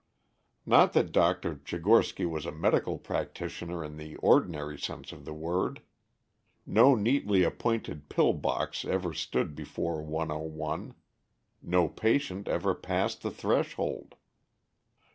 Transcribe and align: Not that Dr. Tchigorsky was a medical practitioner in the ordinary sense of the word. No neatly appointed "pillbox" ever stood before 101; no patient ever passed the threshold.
Not 0.65 0.93
that 0.93 1.11
Dr. 1.11 1.57
Tchigorsky 1.57 2.25
was 2.27 2.47
a 2.47 2.51
medical 2.51 2.97
practitioner 2.97 3.83
in 3.83 3.97
the 3.97 4.15
ordinary 4.15 4.79
sense 4.79 5.11
of 5.11 5.25
the 5.25 5.33
word. 5.35 5.83
No 6.65 6.95
neatly 6.95 7.43
appointed 7.43 8.09
"pillbox" 8.09 8.83
ever 8.83 9.13
stood 9.13 9.53
before 9.53 10.01
101; 10.01 10.95
no 11.61 11.87
patient 11.87 12.47
ever 12.47 12.73
passed 12.73 13.21
the 13.21 13.29
threshold. 13.29 14.15